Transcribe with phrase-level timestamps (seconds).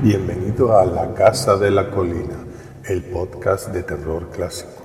[0.00, 2.36] Bienvenido a La Casa de la Colina,
[2.84, 4.84] el podcast de terror clásico.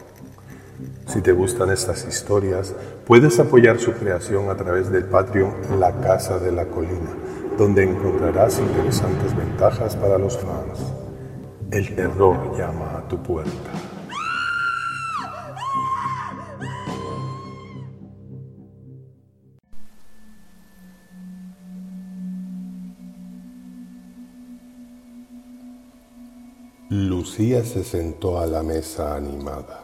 [1.06, 2.74] Si te gustan estas historias,
[3.06, 7.14] puedes apoyar su creación a través del Patreon La Casa de la Colina,
[7.56, 10.80] donde encontrarás interesantes ventajas para los fans.
[11.70, 13.79] El terror llama a tu puerta.
[27.30, 29.84] Lucía se sentó a la mesa animada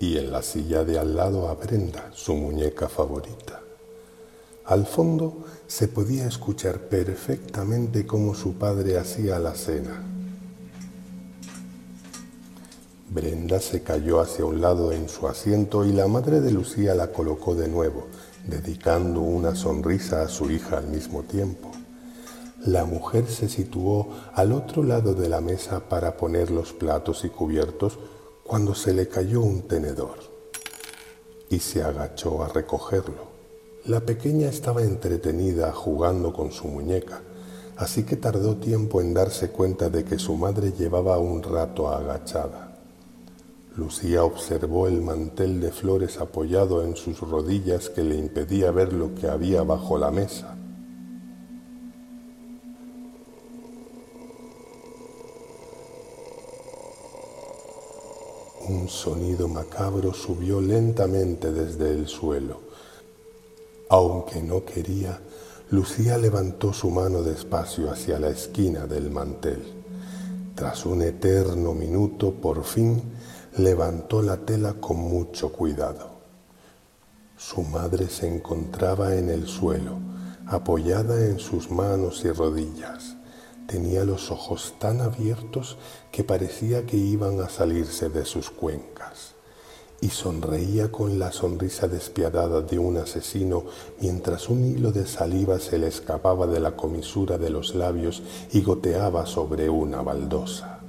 [0.00, 3.60] y en la silla de al lado a Brenda, su muñeca favorita.
[4.64, 10.02] Al fondo se podía escuchar perfectamente cómo su padre hacía la cena.
[13.10, 17.12] Brenda se cayó hacia un lado en su asiento y la madre de Lucía la
[17.12, 18.06] colocó de nuevo,
[18.46, 21.70] dedicando una sonrisa a su hija al mismo tiempo.
[22.66, 27.28] La mujer se situó al otro lado de la mesa para poner los platos y
[27.28, 27.98] cubiertos
[28.44, 30.16] cuando se le cayó un tenedor
[31.48, 33.28] y se agachó a recogerlo.
[33.86, 37.22] La pequeña estaba entretenida jugando con su muñeca,
[37.76, 42.76] así que tardó tiempo en darse cuenta de que su madre llevaba un rato agachada.
[43.76, 49.14] Lucía observó el mantel de flores apoyado en sus rodillas que le impedía ver lo
[49.14, 50.57] que había bajo la mesa.
[58.80, 62.60] Un sonido macabro subió lentamente desde el suelo.
[63.88, 65.18] Aunque no quería,
[65.70, 69.64] Lucía levantó su mano despacio hacia la esquina del mantel.
[70.54, 73.02] Tras un eterno minuto, por fin,
[73.56, 76.10] levantó la tela con mucho cuidado.
[77.36, 79.98] Su madre se encontraba en el suelo,
[80.46, 83.17] apoyada en sus manos y rodillas.
[83.68, 85.76] Tenía los ojos tan abiertos
[86.10, 89.34] que parecía que iban a salirse de sus cuencas
[90.00, 93.64] y sonreía con la sonrisa despiadada de un asesino
[94.00, 98.62] mientras un hilo de saliva se le escapaba de la comisura de los labios y
[98.62, 100.80] goteaba sobre una baldosa.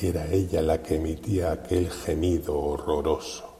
[0.00, 3.51] Era ella la que emitía aquel gemido horroroso.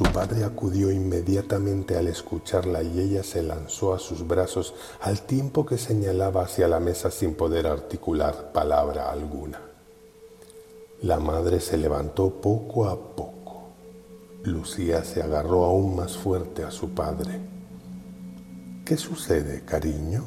[0.00, 4.72] Su padre acudió inmediatamente al escucharla y ella se lanzó a sus brazos
[5.02, 9.60] al tiempo que señalaba hacia la mesa sin poder articular palabra alguna.
[11.02, 13.72] La madre se levantó poco a poco.
[14.42, 17.38] Lucía se agarró aún más fuerte a su padre.
[18.86, 20.24] ¿Qué sucede, cariño?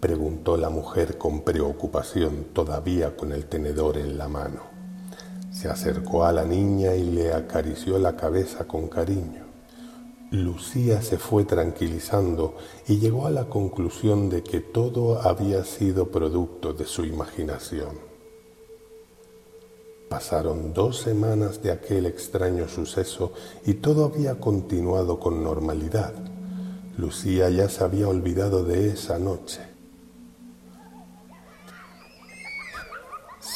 [0.00, 4.73] preguntó la mujer con preocupación, todavía con el tenedor en la mano.
[5.54, 9.44] Se acercó a la niña y le acarició la cabeza con cariño.
[10.32, 12.56] Lucía se fue tranquilizando
[12.88, 18.00] y llegó a la conclusión de que todo había sido producto de su imaginación.
[20.08, 23.32] Pasaron dos semanas de aquel extraño suceso
[23.64, 26.14] y todo había continuado con normalidad.
[26.98, 29.73] Lucía ya se había olvidado de esa noche.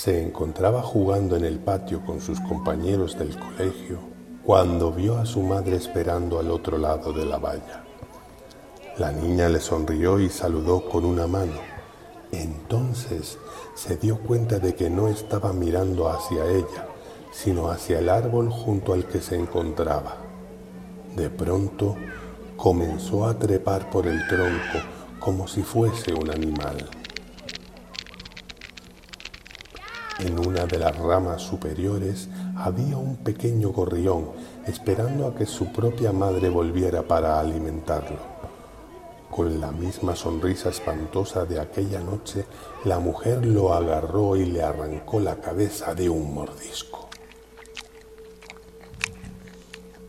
[0.09, 3.99] Se encontraba jugando en el patio con sus compañeros del colegio
[4.43, 7.85] cuando vio a su madre esperando al otro lado de la valla.
[8.97, 11.61] La niña le sonrió y saludó con una mano.
[12.33, 13.37] Entonces
[13.75, 16.89] se dio cuenta de que no estaba mirando hacia ella,
[17.31, 20.17] sino hacia el árbol junto al que se encontraba.
[21.17, 21.97] De pronto
[22.57, 24.79] comenzó a trepar por el tronco
[25.19, 26.89] como si fuese un animal.
[30.19, 34.31] En una de las ramas superiores había un pequeño gorrión
[34.67, 38.19] esperando a que su propia madre volviera para alimentarlo.
[39.31, 42.47] Con la misma sonrisa espantosa de aquella noche,
[42.85, 47.09] la mujer lo agarró y le arrancó la cabeza de un mordisco.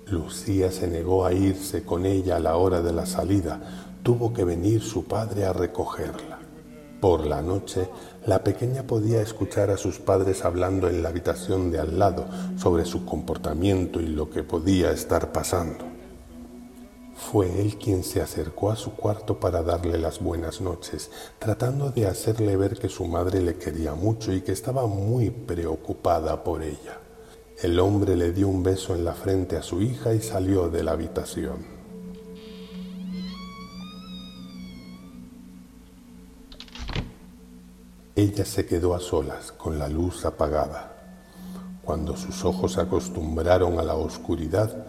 [0.08, 3.62] Lucía se negó a irse con ella a la hora de la salida.
[4.02, 6.29] Tuvo que venir su padre a recogerla.
[7.00, 7.88] Por la noche,
[8.26, 12.26] la pequeña podía escuchar a sus padres hablando en la habitación de al lado
[12.58, 15.86] sobre su comportamiento y lo que podía estar pasando.
[17.16, 22.08] Fue él quien se acercó a su cuarto para darle las buenas noches, tratando de
[22.08, 27.00] hacerle ver que su madre le quería mucho y que estaba muy preocupada por ella.
[27.62, 30.84] El hombre le dio un beso en la frente a su hija y salió de
[30.84, 31.79] la habitación.
[38.20, 40.92] Ella se quedó a solas, con la luz apagada.
[41.86, 44.88] Cuando sus ojos se acostumbraron a la oscuridad,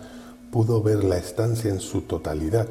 [0.51, 2.67] pudo ver la estancia en su totalidad,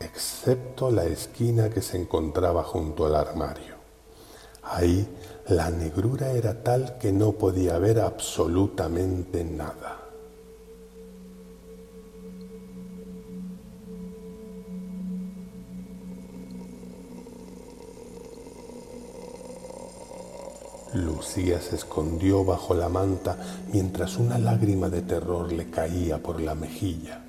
[0.00, 3.74] excepto la esquina que se encontraba junto al armario.
[4.62, 5.06] Ahí
[5.46, 10.07] la negrura era tal que no podía ver absolutamente nada.
[21.04, 23.36] Lucía se escondió bajo la manta
[23.72, 27.22] mientras una lágrima de terror le caía por la mejilla.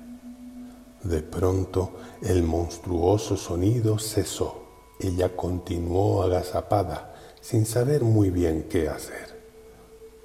[1.02, 4.56] De pronto el monstruoso sonido cesó.
[4.98, 9.40] Ella continuó agazapada, sin saber muy bien qué hacer.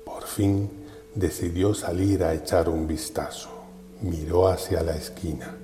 [0.05, 0.69] Por fin
[1.15, 3.49] decidió salir a echar un vistazo.
[4.01, 5.55] Miró hacia la esquina.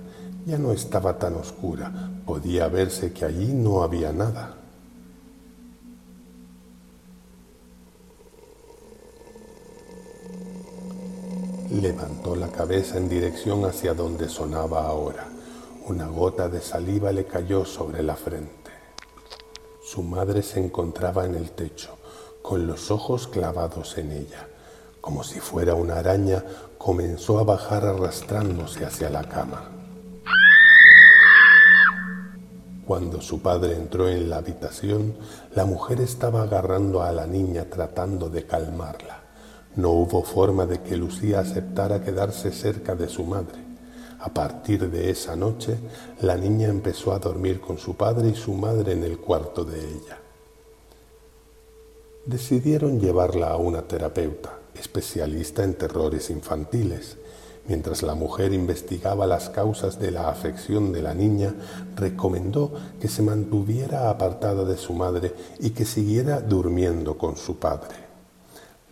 [0.46, 4.61] Ya no estaba tan oscura, podía verse que allí no había nada.
[11.72, 15.30] Levantó la cabeza en dirección hacia donde sonaba ahora.
[15.88, 18.72] Una gota de saliva le cayó sobre la frente.
[19.82, 21.98] Su madre se encontraba en el techo,
[22.42, 24.50] con los ojos clavados en ella.
[25.00, 26.44] Como si fuera una araña,
[26.78, 29.72] comenzó a bajar arrastrándose hacia la cama.
[32.86, 35.16] Cuando su padre entró en la habitación,
[35.56, 39.21] la mujer estaba agarrando a la niña tratando de calmarla.
[39.76, 43.60] No hubo forma de que Lucía aceptara quedarse cerca de su madre.
[44.20, 45.78] A partir de esa noche,
[46.22, 49.80] la niña empezó a dormir con su padre y su madre en el cuarto de
[49.80, 50.20] ella.
[52.26, 57.18] Decidieron llevarla a una terapeuta, especialista en terrores infantiles.
[57.68, 61.56] Mientras la mujer investigaba las causas de la afección de la niña,
[61.96, 68.11] recomendó que se mantuviera apartada de su madre y que siguiera durmiendo con su padre.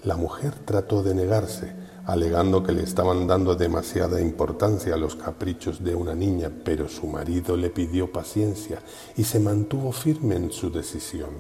[0.04, 1.74] La mujer trató de negarse,
[2.06, 7.06] alegando que le estaban dando demasiada importancia a los caprichos de una niña, pero su
[7.06, 8.80] marido le pidió paciencia
[9.18, 11.32] y se mantuvo firme en su decisión.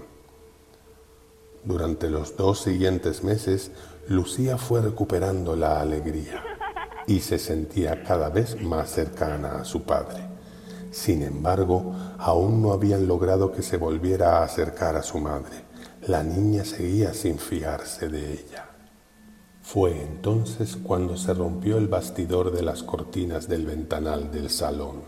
[1.63, 3.71] Durante los dos siguientes meses,
[4.07, 6.43] Lucía fue recuperando la alegría
[7.07, 10.27] y se sentía cada vez más cercana a su padre.
[10.91, 15.68] Sin embargo, aún no habían logrado que se volviera a acercar a su madre.
[16.09, 18.67] La niña seguía sin fiarse de ella.
[19.61, 25.03] Fue entonces cuando se rompió el bastidor de las cortinas del ventanal del salón.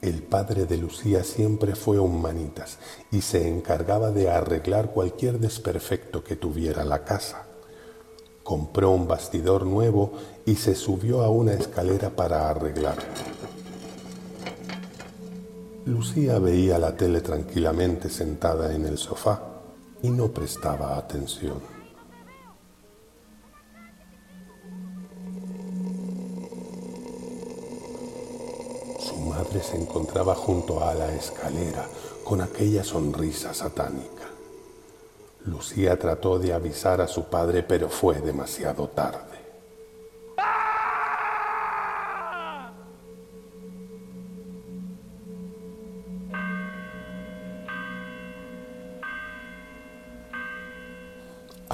[0.00, 2.78] El padre de Lucía siempre fue un manitas
[3.10, 7.46] y se encargaba de arreglar cualquier desperfecto que tuviera la casa.
[8.44, 10.12] Compró un bastidor nuevo
[10.46, 13.02] y se subió a una escalera para arreglarlo.
[15.84, 19.53] Lucía veía la tele tranquilamente sentada en el sofá
[20.04, 21.62] y no prestaba atención.
[29.00, 31.86] Su madre se encontraba junto a la escalera
[32.22, 34.24] con aquella sonrisa satánica.
[35.46, 39.33] Lucía trató de avisar a su padre, pero fue demasiado tarde.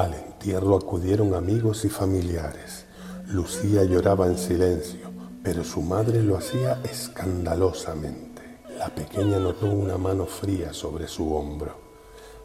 [0.00, 2.86] Al entierro acudieron amigos y familiares.
[3.26, 5.10] Lucía lloraba en silencio,
[5.42, 8.60] pero su madre lo hacía escandalosamente.
[8.78, 11.74] La pequeña notó una mano fría sobre su hombro.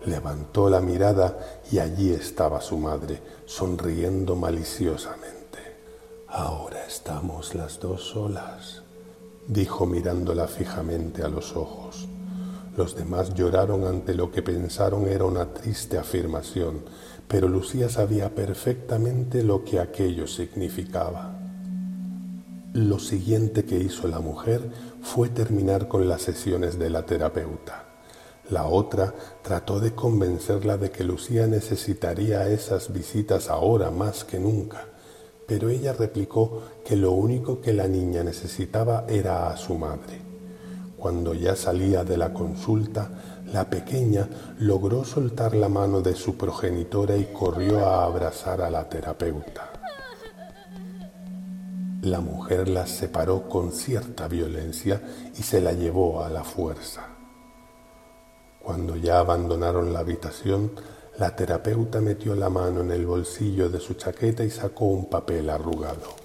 [0.05, 5.59] Levantó la mirada y allí estaba su madre, sonriendo maliciosamente.
[6.27, 8.81] Ahora estamos las dos solas,
[9.47, 12.05] dijo mirándola fijamente a los ojos.
[12.77, 16.81] Los demás lloraron ante lo que pensaron era una triste afirmación,
[17.25, 21.39] pero Lucía sabía perfectamente lo que aquello significaba.
[22.73, 24.69] Lo siguiente que hizo la mujer
[25.01, 27.85] fue terminar con las sesiones de la terapeuta.
[28.49, 34.85] La otra trató de convencerla de que Lucía necesitaría esas visitas ahora más que nunca,
[35.47, 40.24] pero ella replicó que lo único que la niña necesitaba era a su madre.
[41.05, 43.11] Cuando ya salía de la consulta,
[43.53, 48.89] la pequeña logró soltar la mano de su progenitora y corrió a abrazar a la
[48.89, 49.71] terapeuta.
[52.01, 54.99] La mujer la separó con cierta violencia
[55.37, 57.03] y se la llevó a la fuerza.
[58.59, 60.71] Cuando ya abandonaron la habitación,
[61.19, 65.51] la terapeuta metió la mano en el bolsillo de su chaqueta y sacó un papel
[65.51, 66.15] arrugado.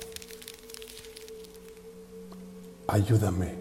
[2.87, 3.60] Ayúdame,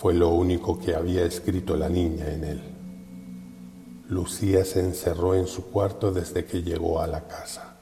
[0.00, 2.62] fue lo único que había escrito la niña en él.
[4.08, 7.76] Lucía se encerró en su cuarto desde que llegó a la casa.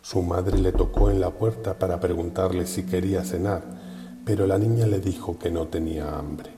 [0.00, 3.64] Su madre le tocó en la puerta para preguntarle si quería cenar,
[4.24, 6.48] pero la niña le dijo que no tenía hambre.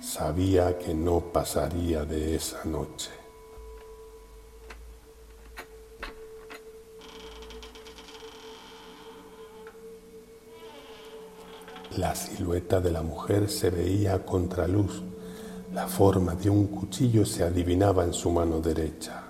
[0.00, 3.10] Sabía que no pasaría de esa noche.
[11.96, 15.02] La silueta de la mujer se veía a contraluz.
[15.72, 19.22] La forma de un cuchillo se adivinaba en su mano derecha.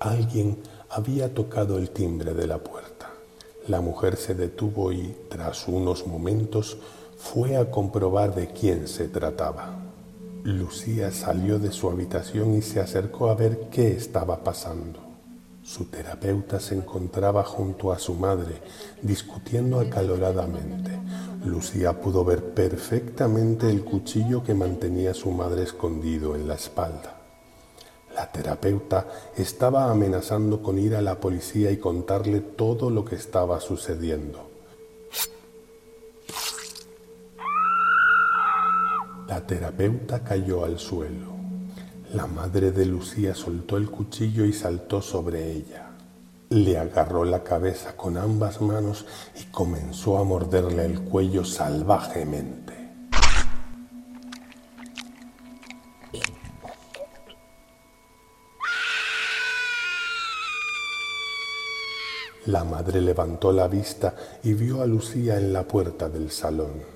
[0.00, 0.58] Alguien
[0.90, 3.12] había tocado el timbre de la puerta.
[3.68, 6.78] La mujer se detuvo y, tras unos momentos,
[7.22, 9.76] fue a comprobar de quién se trataba.
[10.42, 14.98] Lucía salió de su habitación y se acercó a ver qué estaba pasando.
[15.62, 18.56] Su terapeuta se encontraba junto a su madre,
[19.00, 20.90] discutiendo acaloradamente.
[21.46, 27.20] Lucía pudo ver perfectamente el cuchillo que mantenía su madre escondido en la espalda.
[28.16, 33.60] La terapeuta estaba amenazando con ir a la policía y contarle todo lo que estaba
[33.60, 34.51] sucediendo.
[39.32, 41.32] La terapeuta cayó al suelo.
[42.12, 45.88] La madre de Lucía soltó el cuchillo y saltó sobre ella.
[46.50, 49.06] Le agarró la cabeza con ambas manos
[49.40, 52.74] y comenzó a morderle el cuello salvajemente.
[62.44, 66.91] La madre levantó la vista y vio a Lucía en la puerta del salón.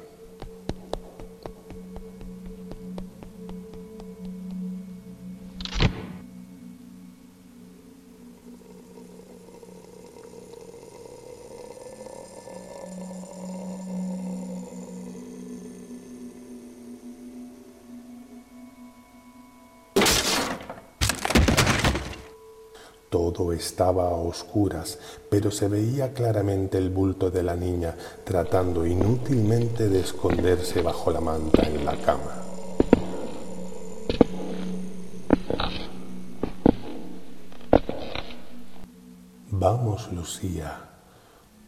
[23.76, 30.00] Estaba a oscuras, pero se veía claramente el bulto de la niña tratando inútilmente de
[30.00, 32.42] esconderse bajo la manta en la cama.
[39.50, 40.80] Vamos, Lucía,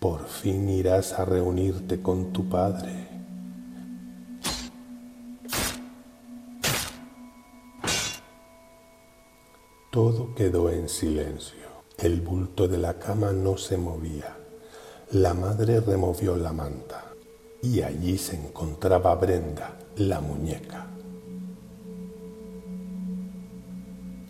[0.01, 3.07] por fin irás a reunirte con tu padre.
[9.91, 11.68] Todo quedó en silencio.
[11.99, 14.37] El bulto de la cama no se movía.
[15.11, 17.07] La madre removió la manta
[17.61, 20.87] y allí se encontraba Brenda, la muñeca.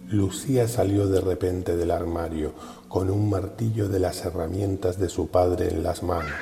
[0.09, 2.55] Lucía salió de repente del armario
[2.89, 6.33] con un martillo de las herramientas de su padre en las manos.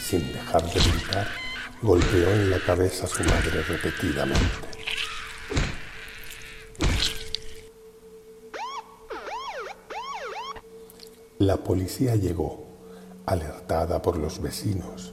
[0.00, 1.26] Sin dejar de gritar,
[1.82, 4.71] golpeó en la cabeza a su madre repetidamente.
[11.42, 12.62] La policía llegó,
[13.26, 15.12] alertada por los vecinos.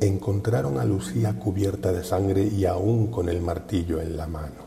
[0.00, 4.66] Encontraron a Lucía cubierta de sangre y aún con el martillo en la mano.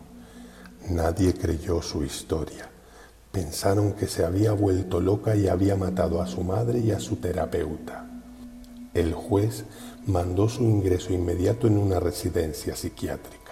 [0.90, 2.70] Nadie creyó su historia.
[3.30, 7.18] Pensaron que se había vuelto loca y había matado a su madre y a su
[7.18, 8.10] terapeuta.
[8.94, 9.66] El juez
[10.08, 13.45] mandó su ingreso inmediato en una residencia psiquiátrica.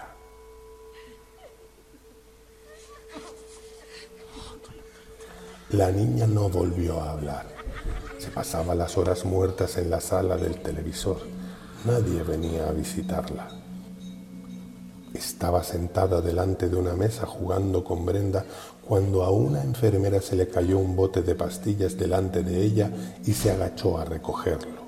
[5.74, 7.48] La niña no volvió a hablar.
[8.20, 11.18] Se pasaba las horas muertas en la sala del televisor.
[11.86, 13.48] Nadie venía a visitarla.
[15.16, 18.46] Estaba sentada delante de una mesa jugando con Brenda
[18.88, 22.92] cuando a una enfermera se le cayó un bote de pastillas delante de ella
[23.26, 24.83] y se agachó a recogerlo.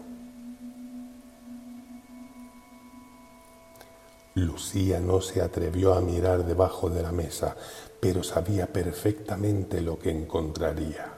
[4.36, 7.56] Lucía no se atrevió a mirar debajo de la mesa,
[8.02, 11.14] pero sabía perfectamente lo que encontraría.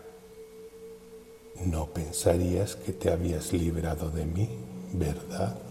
[1.66, 4.50] No pensarías que te habías librado de mí,
[4.94, 5.67] ¿verdad?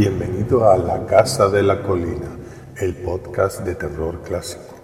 [0.00, 2.28] Bienvenido a La Casa de la Colina,
[2.76, 4.76] el podcast de terror clásico.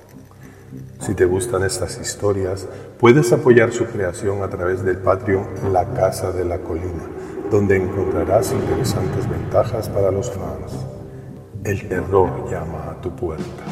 [0.98, 2.66] Si te gustan estas historias,
[2.98, 7.06] puedes apoyar su creación a través del Patreon La Casa de la Colina.
[7.48, 10.84] donde encontrarás interesantes ventajas para los fans.
[11.62, 13.62] El terror llama a tu puerta.